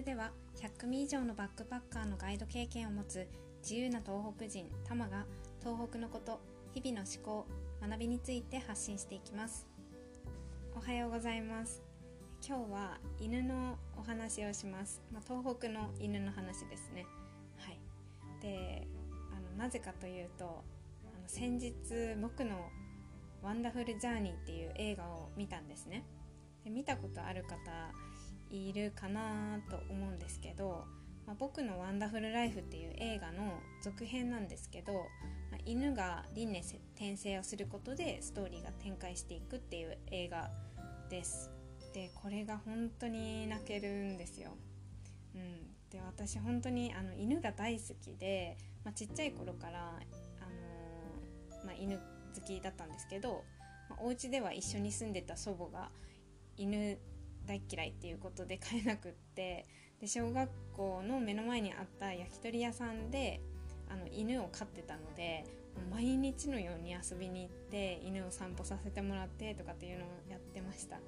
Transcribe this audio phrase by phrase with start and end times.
[0.00, 3.28] ルでは100組以上のバックパッカーのガイド経験を持つ
[3.62, 5.26] 自由な東北人タマが
[5.60, 6.40] 東北のこと
[6.72, 7.46] 日々の思考
[7.86, 9.66] 学びについて発信していきます。
[10.74, 11.82] おはようございます。
[12.46, 17.04] 今日は犬のお話をします、まあ、東北の犬の話ですね。
[17.58, 17.78] はい。
[18.40, 18.88] で
[19.36, 20.64] あのなぜかというと
[21.04, 21.74] あの先日
[22.22, 22.70] 僕の
[23.42, 26.04] 「ワンダフル・ジャーニー」っていう映画を見たんですね。
[26.64, 27.58] で見たことある方
[28.50, 30.84] いるかなと思うんですけど
[31.30, 40.50] まあ、僕のワンダフルライフ」っていう映画の続編なんですけど、まあ、犬が輪廻転生をすることでストーリーが展開していくっていう映画
[41.08, 41.52] です。
[41.94, 44.56] でこれが本当に泣けるんですよ、
[45.34, 50.44] うん、で私本当にあの犬が大好きで、まあ、ちっちゃい頃から、あ
[51.52, 53.44] のー、まあ、犬好きだったんですけど、
[53.88, 55.90] まあ、お家では一緒に住んでた祖母が
[56.56, 56.98] 犬
[57.46, 59.66] 大嫌いっていうことで飼えなくって
[60.00, 63.40] で小学校の目の前にあった焼き鳥屋さんで
[63.88, 65.44] あの犬を飼ってたので
[65.90, 70.96] 毎日のように遊びに行って犬を散歩させてもらってとかっていうのをやってました。
[70.96, 71.00] は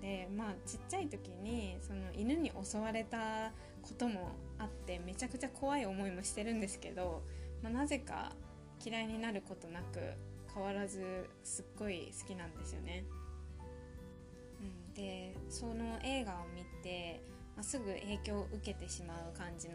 [0.00, 7.22] い、でまあちっちゃい時にその犬に襲われたこともあってめちゃくちゃ怖い思いもしてるんですけど、
[7.62, 8.32] まあ、なぜか
[8.84, 10.00] 嫌いになることなく
[10.54, 13.04] 変わらずすっごい好きなんですよね。
[15.00, 17.22] でその映画を見て、
[17.56, 19.74] まあ、すぐ影響を受けてしまう感じの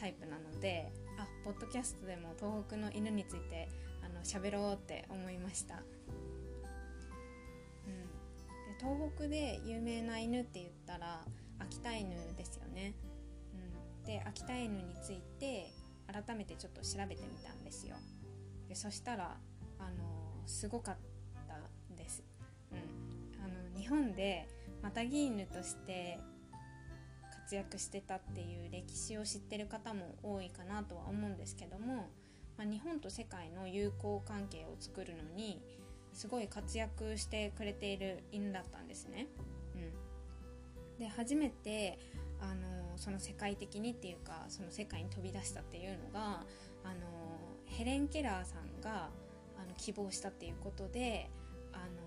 [0.00, 3.68] タイプなのであポッドキャストでも東北の犬について
[4.02, 5.78] あの喋ろうって思いました、う
[7.90, 11.20] ん、で東北で有名な犬って言ったら
[11.58, 12.94] 秋田犬ですよね、
[14.00, 15.66] うん、で秋田犬について
[16.06, 17.96] 改めてちょっと調べてみたんですよ。
[18.68, 19.36] でそしたら
[19.78, 20.96] あのすごかっ
[21.48, 22.22] たです、
[22.72, 23.13] うん、
[23.76, 24.48] 日本で
[24.82, 26.18] マタギ犬として
[27.44, 32.08] 活躍してたっていう歴史を知ってる方も多いかなとは思うんですけども、
[32.56, 35.60] まあ、日本と世界の友好関係を作るのに
[36.12, 39.26] すごい活躍してくれている犬だったんですね。
[39.74, 41.98] うん、で初めて
[42.40, 46.44] あのその世界的にっていうかその世界に飛び出したっていうのが
[46.84, 47.00] あの
[47.66, 49.10] ヘレン・ケラーさんが
[49.58, 51.30] あの希望したっていうことで
[51.72, 52.03] あの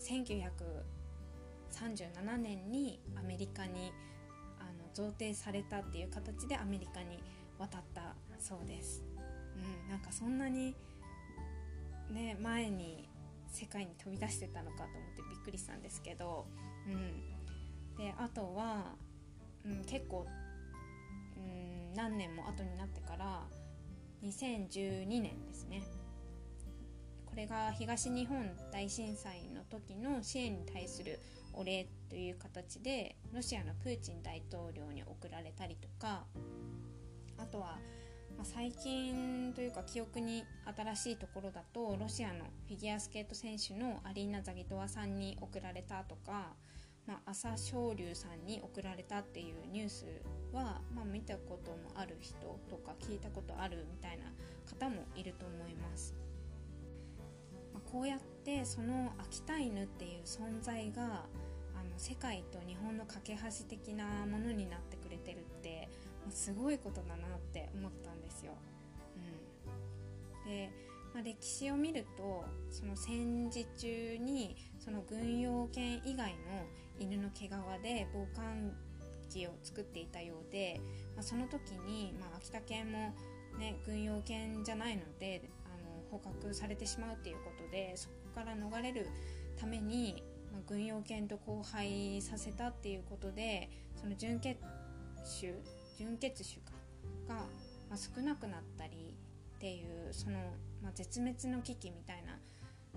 [0.00, 3.92] 1937年にアメリカに
[4.58, 7.22] あの贈呈されたっていう形でアメリカに
[7.58, 9.02] 渡ったそうです。
[9.56, 10.76] うん、なんかそんなに
[12.10, 13.08] ね前に
[13.50, 16.46] 世界に飛び出してたのかと思ってびっくりしたんですけど、
[16.86, 17.22] うん、
[17.96, 18.94] であとは、
[19.64, 20.26] うん、結構、
[21.36, 23.42] うん、何年も後になってから
[24.22, 25.82] 2012年ですね。
[27.38, 31.20] れが東日本大震災の時の支援に対する
[31.52, 36.24] お礼という形でロシアのプーチン大統領に贈られたりとか
[37.38, 37.78] あとは、
[38.36, 40.44] ま、最近というか記憶に
[40.76, 46.54] 新しいところだとロシアのフィギュアスケート選手のアリーナ・ザギトワさんに贈られたとか、
[47.06, 50.06] まあ、朝青龍さんに贈られたっていうニュース
[50.52, 52.34] は、まあ、見たこともある人
[52.68, 54.24] とか聞いたことあるみたいな
[54.68, 56.16] 方もいると思います。
[57.90, 65.88] こうやってその秋田犬っていう存在があの世界と日本の架け橋的なものになってくれてるって
[66.30, 68.52] すごいことだなって思ったんですよ。
[70.44, 70.70] うん、で、
[71.14, 76.66] まあ、歴史を見るとその戦時中にその軍用犬以外の
[76.98, 77.50] 犬の毛皮
[77.82, 78.76] で防寒
[79.30, 80.80] 着を作っていたようで、
[81.14, 83.14] まあ、その時に、まあ、秋田犬も、
[83.58, 85.48] ね、軍用犬じゃないので
[86.10, 89.08] 捕獲されてしまうっていうことでそこから逃れる
[89.58, 94.56] ために、まあ、軍用犬と交配させたっていうことでその純血
[95.40, 95.54] 種
[95.98, 96.72] 純血種か
[97.28, 97.34] が、
[97.90, 99.16] まあ、少なくなったり
[99.56, 100.38] っていうその、
[100.82, 102.38] まあ、絶滅の危機みたいな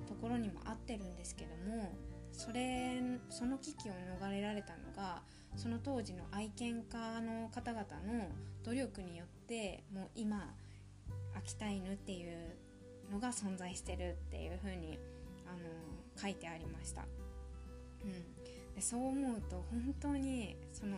[0.07, 1.91] ところにも合ってるんですけども
[2.31, 5.21] それその危機を逃れられたのが
[5.55, 8.29] その当時の愛犬家の方々の
[8.63, 10.53] 努力によってもう今
[11.35, 12.55] 秋田犬っていう
[13.11, 14.97] のが存在してるっていう風に
[15.45, 15.59] あの
[16.21, 17.05] 書いてありました、
[18.03, 18.11] うん、
[18.75, 20.97] でそう思うと本当にその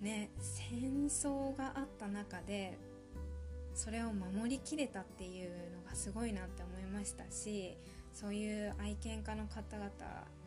[0.00, 2.76] ね戦争があった中で
[3.74, 5.50] それを守りきれたっていう
[5.84, 7.76] のがすごいなって思いましたし
[8.12, 9.88] そういう愛犬家の方々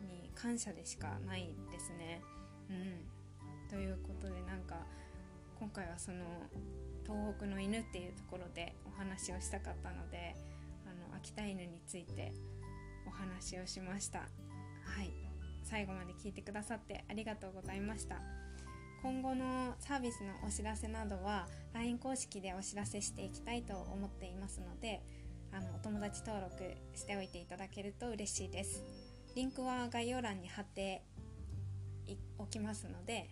[0.02, 2.22] に感謝でしかないですね。
[2.70, 4.76] うん、ということでなんか
[5.60, 6.26] 今回はその
[7.04, 10.36] 東北の犬っていうところでお話をしたかったので
[11.24, 12.34] 秋田犬について
[13.08, 14.20] お話をしました。
[14.20, 14.26] は
[15.02, 15.14] い。
[15.64, 18.18] 最後まで聞いてくださってありがとうございました。
[19.02, 25.02] 今後のサービスのお知らせなどは LINE 公式でお知らせしていきたいと思っていますので
[25.54, 26.56] あのお友達登録
[26.94, 28.84] しておいていただけると嬉しいです。
[29.34, 31.04] リンクは概要欄に貼って
[32.38, 33.30] おきますので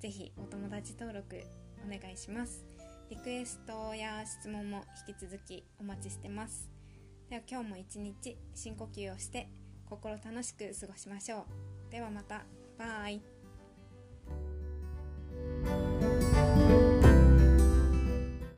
[0.00, 1.42] ぜひお友達登録
[1.82, 2.66] お願いします。
[3.08, 6.81] リクエストや質問も引き続きお待ちしてます。
[7.32, 9.48] では今日も一日深呼吸をして
[9.88, 11.46] 心楽しく過ごしましょ
[11.88, 11.90] う。
[11.90, 12.44] ではまた。
[12.78, 13.22] バイ。